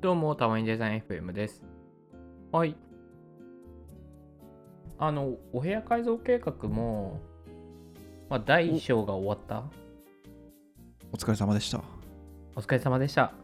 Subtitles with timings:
[0.00, 1.62] どうも、たまにデザイン FM です。
[2.52, 2.74] はい。
[4.98, 7.20] あの、お部屋改造計画も、
[8.30, 9.64] まあ、第1章が終わった？
[11.12, 11.82] お疲れ様でした。
[12.56, 13.34] お疲れ様でした。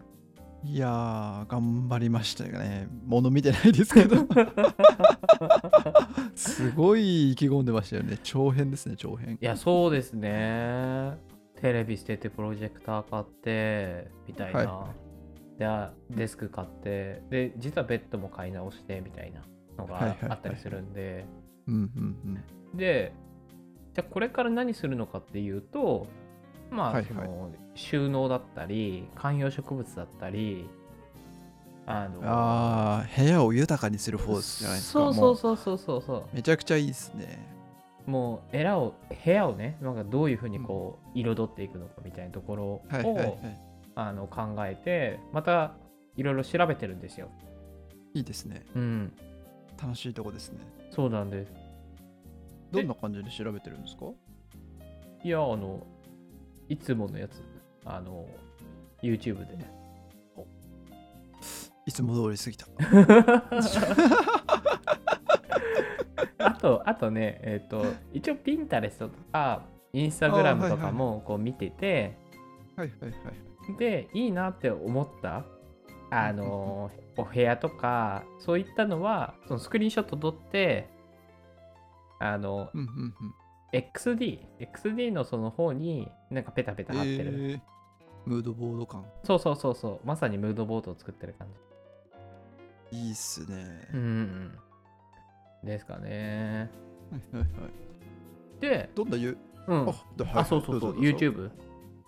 [0.64, 2.88] いやー、頑張りましたよね。
[3.04, 4.16] もの見てないですけど。
[6.34, 8.18] すごい意気込んでましたよね。
[8.22, 9.36] 長編ですね、長編。
[9.40, 11.18] いや、そうですね。
[11.60, 14.60] テレビ捨ててプロジェクター買って、みたいな。
[14.60, 14.94] は
[15.58, 19.42] であデスク買って、で、実はベッドも買い直して、みたいな
[19.78, 21.24] のがあったりするんで。
[21.66, 22.42] うんうん
[22.74, 23.12] で、
[23.94, 26.06] じゃあこれから何するのかっていうと、
[26.70, 30.68] まあ、その収納だったり、観葉植物だったり、
[31.86, 32.24] あのうん。
[32.26, 34.92] あー、部屋を豊かにする方じゃないですか。
[34.92, 36.24] そうもそうそうそうそうそう。
[36.34, 37.56] めちゃくちゃいいですね。
[38.06, 43.38] もう部屋を部屋をねなんかどういうふうにこう彩っていくのかみたいなところを。
[43.96, 45.74] あの考えてまた
[46.16, 47.28] いろいろ調べてるんですよ。
[48.14, 48.64] いいですね。
[48.74, 49.12] うん、
[49.82, 50.60] 楽しいとこですね。
[50.90, 51.52] そうなんです。
[52.70, 54.06] どんな感じで調べてるんですか？
[55.24, 55.84] いやあの
[56.68, 57.42] いつものやつ
[57.84, 58.26] あの
[59.02, 59.56] YouTube で。
[61.86, 62.66] いつも通り過ぎた。
[66.46, 69.62] あとあとねえっ、と一応 Pinterest とか
[69.94, 72.16] Instagram とかもこう見てて、
[72.76, 73.22] はいはいはい。
[73.74, 75.44] でいいなって思った
[76.10, 80.88] あのお部屋とかそういったのはそのスクリーンショット撮って
[82.18, 83.14] あのうんうんうん。
[83.72, 87.54] XD XD のその方になんかペタペタ貼ってる、え。
[87.54, 87.60] ー
[88.24, 89.04] ムードボード感。
[89.24, 90.06] そうそうそうそう。
[90.06, 91.48] まさにムードボードを作ってる感
[92.90, 92.98] じ。
[92.98, 93.88] いいっすね。
[93.92, 94.58] うんうん
[95.64, 96.70] ですかね。
[97.10, 98.60] はいはいはい。
[98.60, 99.36] でどんなゆ、
[99.66, 99.88] うん。
[99.88, 100.34] あどはい。
[100.36, 101.00] あそうそうそう。
[101.00, 101.50] YouTube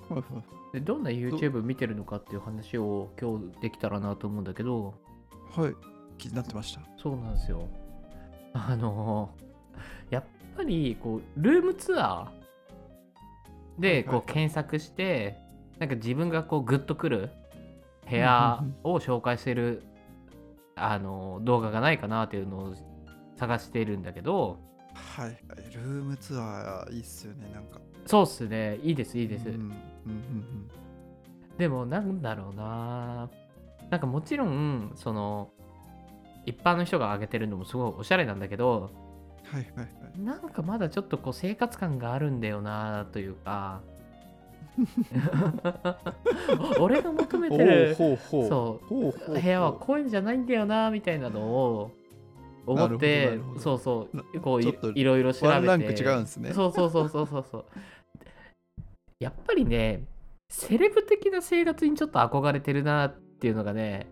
[0.08, 4.94] はいはいでどんな YouTube 見てるのかっていう話を今日できたらなと思うんだけど
[5.56, 5.74] はい。
[6.18, 6.82] 気になってました？
[7.00, 7.68] そうなんですよ。
[8.52, 9.30] あの
[10.10, 10.24] やっ
[10.56, 15.36] ぱりこうルームツアーでこう検索して
[15.78, 17.30] なんか自分がこうグッとくる
[18.10, 19.84] 部屋を紹介してる
[20.74, 22.74] あの動画がないかなっていうのを
[23.36, 24.58] 探しているんだけど
[25.16, 25.36] はいはい。
[25.74, 27.80] ルームツアーいいっすよね、なんか。
[28.08, 29.72] そうっすねいいですいいです、うんうんうん
[31.58, 33.28] でもなんだろうな
[33.90, 35.50] なんかもちろんその
[36.46, 38.90] 一般の人が上げてるのもすごいおしゃれなんだけど
[39.52, 39.58] うん。
[39.58, 39.86] はいはいは
[40.16, 40.20] い。
[40.20, 43.80] なんかまだちょっとこう生活感があるんだよなというか
[46.78, 51.90] 俺が求めてるそう部屋はこういうんじゃないんだよなみたいなのを
[52.72, 57.64] 思っなてそうそうなこういろいろ調べてランク違うんですねそうそうそうそうそうそう
[59.20, 60.04] やっぱりね
[60.50, 64.08] セレブ的な生活にちょっと憧れてるなっていうのがね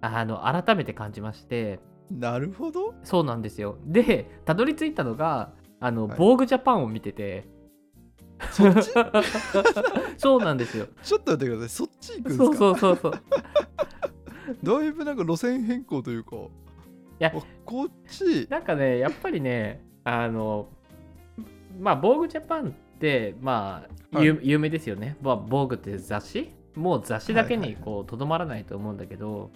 [0.00, 1.80] あの改めて感じまして
[2.10, 2.94] なるほど。
[3.02, 3.78] そうなんですよ。
[3.84, 7.48] で、たどり着いたのが、あの、はいボーグジャパンを見てて、
[8.52, 8.92] そっち？
[10.16, 10.86] そうなんですよ。
[11.02, 11.68] ちょっと待ってください。
[11.68, 12.44] そっち行くんですか？
[12.44, 13.12] そうそうそうそう。
[14.62, 16.36] だいぶなんか路線変更というか。
[17.20, 17.32] いや
[17.64, 18.46] こっち。
[18.50, 20.68] なんかね、やっぱりね、あの、
[21.78, 25.16] まあ、ボーグジャパンって、まあ、はい有有名ですよね。
[25.20, 26.50] まあ、ボーグって雑誌？
[26.74, 29.50] もう雑誌だけにこうとどまらないと思うんだけど、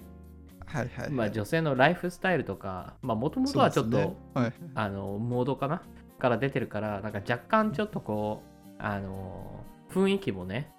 [0.66, 1.10] はいはいはい。
[1.10, 4.53] まあ、女性のライフスタイルとか、まあ、もともとはちょっと、ねはい。
[4.75, 5.82] あのモードかな？
[6.19, 10.71] から出てるからなんか若干ちょっとこうあの雰囲気もね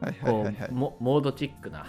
[0.00, 1.84] はいはいこはいはいうモモードチックな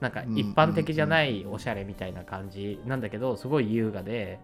[0.00, 4.38] なんかうん一般的じゃないおしゃれみたいな感じなんだけどすごい優雅で、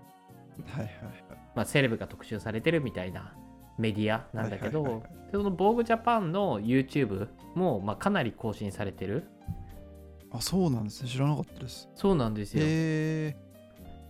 [0.66, 1.24] はいはいはい。
[1.54, 3.34] まあ、セレブが特集されてるみたいな
[3.78, 7.26] メディアなんだけど、はいはいはいその防具ジャパンの YouTube
[7.56, 9.24] も、まあ、かなり更新されてる
[10.30, 11.08] あ、そうなんですね。
[11.08, 11.88] 知らなかったです。
[11.96, 13.36] そうなんですよ、へえ。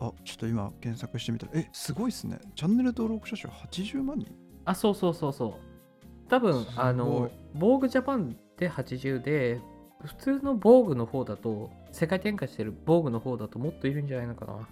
[0.00, 2.38] あ、ちょっと今検索してみたら、え、すごいですね。
[2.55, 4.31] チャンネル登録者数80万人？
[4.66, 9.61] あそうそうそうそう多分あの防具ジャパンで80で
[10.05, 14.69] 普通の防具の方だと世界展開してる防具の方だともっといるんじゃないのかな。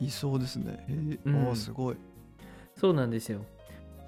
[0.00, 0.84] いそうですね。
[0.88, 1.56] へえ、うん。
[1.56, 1.96] すごい。
[2.76, 3.44] そうなんですよ。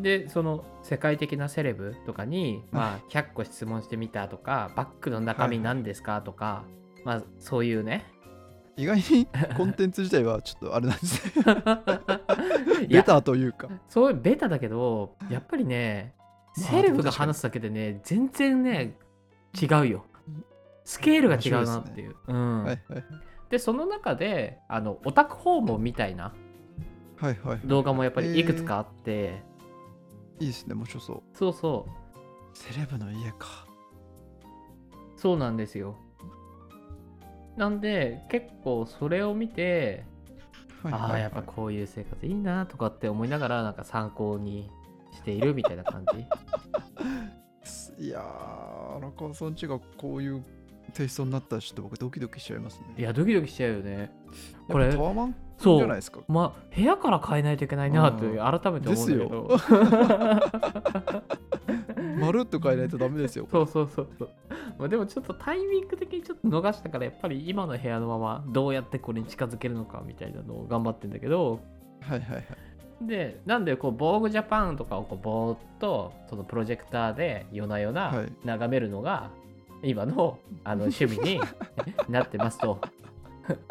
[0.01, 6.65] でその世界的なセレブとかに、まあ、100個質問してみたとかバッグの中身何ですかとか、
[7.05, 8.05] まあそういうね。
[8.77, 11.45] 意外に コンテンツ自体はちょっとあれなんですね。
[12.89, 13.69] ベターというか。
[13.89, 16.15] そういうベタだけどやっぱりね
[16.57, 18.97] まあセレブが話すだけでね全然ね
[19.61, 20.07] 違うよ
[20.85, 22.65] スケールが違うなっていう、うん。
[22.65, 23.05] はいはい。
[23.51, 26.35] でその中であのオタク訪問みたいな
[27.17, 27.61] はいはい。
[27.65, 29.43] 動画もやっぱりいくつかあって、
[30.41, 31.23] いいですね、面白そう。
[31.33, 32.57] そうそう。
[32.57, 33.67] セレブの家か。
[35.17, 35.97] そうなんですよ。
[37.57, 40.05] なんで結構それを見て、
[40.83, 41.11] はいはいはい。
[41.13, 44.71] ああやっぱこういう生活いいなとかって思いながらなんか参考に
[45.13, 46.27] しているみたいな感じ。
[48.05, 50.45] いやー荒川さんちがこういう
[50.93, 52.87] テイストになったらちょっと僕ドキドキしちゃいますね。
[52.99, 54.11] いやドキドキしちゃうよね。
[54.67, 56.21] ここれれタワマンそうじゃないですか？
[56.29, 59.59] まあ部屋から変えないといけないなとうん改めて思うんだけど。
[62.19, 64.29] まるっと変えないとダメですよそうそうそうそう、
[64.79, 71.61] まあ、でもちょっとタイミング的にちょっと逃したからやっぱり今の部屋のままどうやってこれに近づけるのかみたいなのを頑張ってんだけど。
[72.01, 72.45] はいはいはい。
[73.03, 78.33] でなんでこう防具ジャパンとかをこうぼーっとそのプロジェクターで夜な夜はない。
[78.45, 79.31] 眺めるのが
[79.85, 81.41] 今のあの趣味に
[82.09, 82.81] なってますと。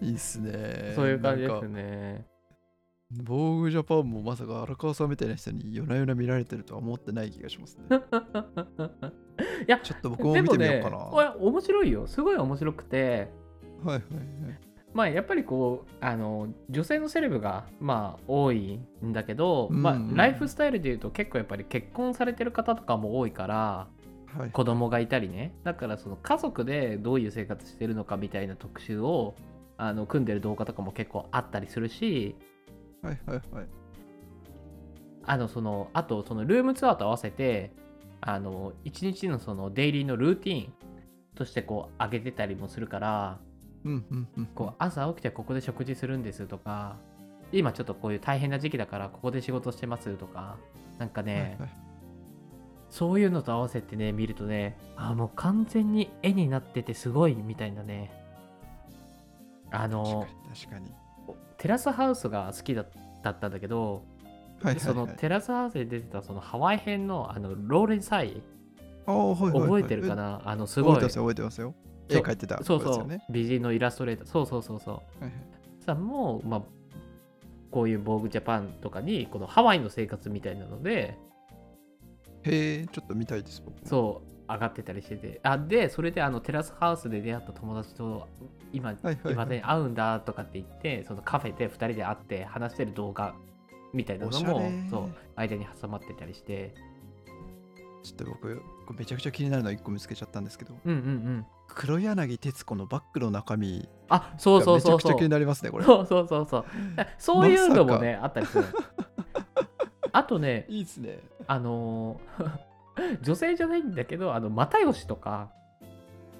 [0.00, 0.92] いいっすね。
[0.94, 2.26] そういう感じですね。
[3.24, 7.84] 防具ジャパンもまさか荒川さんみたいな人に夜な夜な見られてるとは思ってない気がしますね。
[9.66, 12.06] いやちょっと僕も見てみよねうかな、これ面白いよ。
[12.06, 13.30] すごい面白くて。
[13.84, 14.20] はいはいは
[14.52, 19.82] いまあやっぱりこうあの女性のセレブがまあ多いんだけど、うんうん。
[19.82, 23.88] まあライフスタイルでいうと結構やっぱり結婚されてる方とかも多いから
[24.36, 24.50] はい。
[24.50, 25.54] 子供がいたりね。
[25.64, 29.34] だからその家族でどういう生活してるのかみたいな特集を
[29.76, 32.36] あの組んでる動画とかも結構あったりするし
[33.02, 33.66] はいはいはい。
[35.24, 37.72] あのそのあとそのルームツアーと合わせて
[38.20, 40.72] あの一日のそのデイリーのルーティーン
[41.34, 43.38] としてこう上げてたりもするから
[43.84, 44.46] うんうんうん。
[44.54, 46.96] こう朝起きてここで食事するんですとか
[47.52, 50.56] 今ちょっとこういう大変な時期だからここで仕事してますとか
[50.98, 51.78] なんかね、はいはい
[52.92, 58.12] そういうのと合わせてね見るとねあもう完全に絵になっててすごいみたいなね。
[59.70, 60.26] あの
[61.56, 62.84] テラスハウスが好きだ
[63.22, 64.04] だったんだけど、
[64.62, 64.80] はいはいはい。
[64.80, 68.42] そのテラスハウスで出てたそのハワイ編のあのローレン・サイ
[69.06, 70.42] 覚えてるかな？
[70.44, 71.00] あのすすごい。
[71.00, 71.74] 覚えてますよ覚えてますよ
[72.12, 74.26] 絵そう描いてたそうそう、美人のイラストレーター。
[74.26, 74.94] そうそうそうそう。
[74.94, 75.32] はいはい。
[75.84, 76.62] さんも、まあ、
[77.70, 81.18] こういう防具ジャパンとかにこのハワイの生活みたいなので
[82.44, 83.80] へえちょっと見たいです僕も。
[83.84, 85.40] そう上がってたりしてて。
[85.42, 88.28] あでそれであのテラスハウスで出会った友達と
[88.72, 89.32] 今はいはいはい。
[89.32, 93.34] 今で会うんだとかって言ってそのカフェで2人で会って話してる動画
[93.92, 96.74] みたいなのもれそう間に挟まってたりして
[98.02, 98.62] ちょっと僕
[98.98, 101.46] めちゃくちゃ気になるの1個見つけちゃったんですけどうんうんうん。
[101.68, 105.84] 黒柳徹子のバッグの中身あそうそうがめちゃくちゃ気にそうそうなりますねこれ。
[105.84, 106.64] そうそうそうそう。
[107.18, 108.64] そういうのもね、あったりする。
[110.12, 111.20] あとねいいですね。
[111.46, 112.72] あのー
[113.22, 115.50] 女性じゃないんだけどあの又吉とか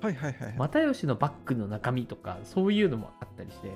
[0.03, 0.57] はいはいはい、はい。
[0.59, 3.69] 又吉のバッグの中身とかそういうのもあったりして。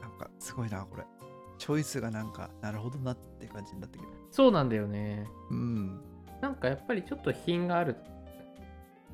[0.00, 1.04] なんかすごいなこれ。
[1.58, 4.08] チョイスがなんかなるほどなって感じになってくる。
[4.30, 5.26] そうなんだよね。
[5.50, 6.00] うん
[6.40, 7.96] なんかやっぱりちょっと品がある、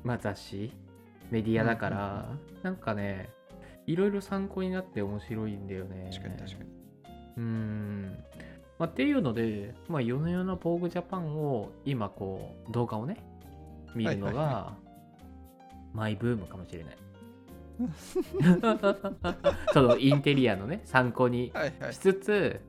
[0.03, 0.71] まあ、雑誌
[1.31, 2.29] メディアだから、
[2.61, 3.29] なんかね
[3.87, 6.09] いろいろ参考になって面白いんだよね。
[6.11, 6.69] 確かに確かに。
[7.37, 8.23] うーん。
[8.77, 13.17] まあ、っていうので、まあ、夜な夜な防具ジャパンを今こう動画をね
[13.93, 14.85] 見るのが、はいはい。
[15.93, 16.97] マイブームかもしれない。
[19.73, 21.93] そのインテリアのね参考にはいはい。
[21.93, 22.61] しつつ、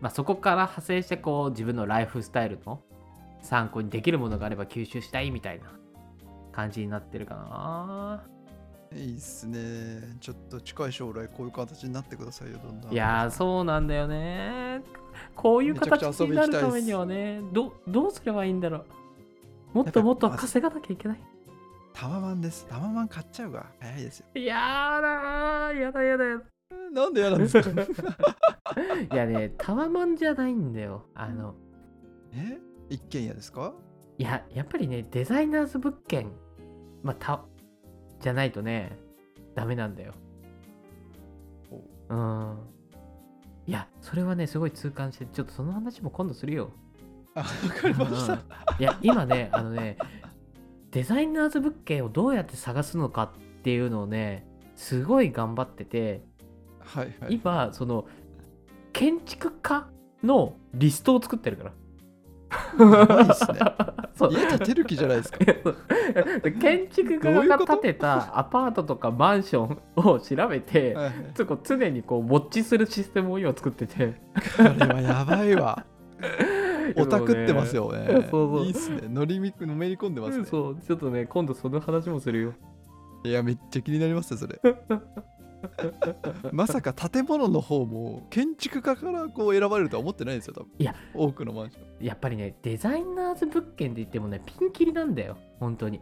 [0.00, 2.82] まあ、そこから派生してこう自分のライフスタイルの
[3.46, 5.66] 参考にできるものがあれば吸収したいみたいな
[6.52, 8.24] 感じになってるかな。
[8.92, 10.16] いいっすね。
[10.20, 12.92] ちょっと近い将来こういう形になってくださいよどんどん。
[12.92, 14.82] いやーそうなんだよね。
[15.34, 18.84] こういう形になるためにはねどどうすればいいんだろ
[19.74, 19.78] う。
[19.78, 21.20] もっともっと稼がなきゃいけない。
[21.92, 22.66] タワマンです。
[22.68, 24.26] タワマン買っちゃうが早いですよ。
[24.34, 26.42] いやだーやだやだやだ。
[26.92, 31.06] なんで嫌なんですかいやねタワマンじゃないんだよ。
[31.14, 31.54] あの
[32.32, 32.58] え？
[32.88, 33.74] 一軒家ですか？
[34.18, 36.30] いややっぱりねデザイナーズ物件
[37.02, 37.44] まあた
[38.20, 38.98] じゃないとね
[39.54, 40.12] ダメなんだよ。
[42.08, 42.14] う。
[42.14, 42.58] ん。
[43.66, 46.70] いやそれはねすごい痛感してちょっとその話も今度するよ。
[47.34, 47.46] あわ
[47.80, 48.40] かりました、うん。
[48.78, 49.98] いや今ねあのね
[50.92, 53.30] デザイナーズ物件をどうやって探すのかっ
[53.62, 56.24] ていうのをねすごい頑張ってて
[56.78, 57.34] はいはい。
[57.34, 58.06] 今その
[58.92, 59.88] 建築家
[60.22, 61.72] のリストを作ってるから
[62.78, 63.58] やばいっすね。
[64.14, 64.32] そう。
[64.32, 65.38] 家建てる気じゃないですか。
[66.60, 70.96] 建築家が建てたアパートとかマンションを調べて、
[71.64, 74.14] 常にこうウォッチするシステムを今作ってて。
[74.56, 75.84] これはやばいわ。
[76.96, 78.06] オタクってますよね。
[78.08, 78.64] そうそう。
[78.64, 79.02] いいっすね。
[79.08, 80.44] 乗りみくのめり込んでますね。
[80.44, 80.76] そう。
[80.76, 82.54] ちょっとね今度その話もするよ。
[83.24, 84.60] いやめっちゃ気になりますねそれ
[86.52, 90.70] まさか建物の方も建築家からこう選ばれるとは思ってないんですよ多分。
[90.78, 90.94] いや。
[91.14, 92.06] 多くのマンション。
[92.06, 96.00] やっぱりねデザイナーズ物件で言ってもねピンキリなんだよ本当に。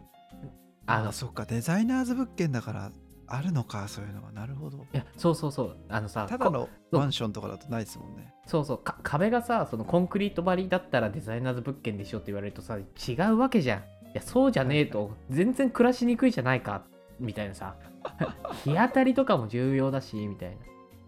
[0.85, 1.09] あの。
[1.09, 2.91] あそっかデザイナーズ物件だから
[3.27, 4.31] あるのかそういうのは。
[4.31, 4.77] なるほど。
[4.77, 5.77] いやそうそうそう。
[5.89, 8.33] あのさこただのマンションとかだとないですもんね。
[8.45, 8.77] そうそう。
[8.77, 13.79] か壁がさそのコンクリート張りだったらデザイナーズ物件でしょって言われるとさ違うわけじゃん。
[13.79, 15.11] いやそうじゃねえと。
[15.29, 16.83] 全然暮らしにくいじゃないか
[17.19, 17.75] みたいなさ。
[18.63, 20.57] 日当たりとかも重要だしみたいな。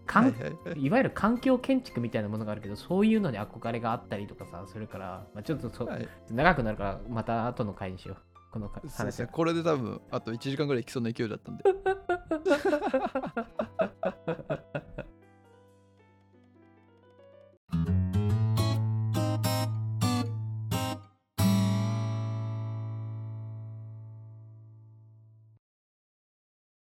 [0.06, 0.80] かんはいはいはい。
[0.80, 6.08] いわゆる環境建築みたいなものがあるけどそういうのに憧れがあったりとかさするから、まあ、ちょっとそ、はい。
[6.30, 8.16] 長くなるからまた後の回にしよう。
[8.50, 9.28] このそうですね。
[9.30, 11.64] これで多分あと1時間ぐらいいきそうな勢いだったんで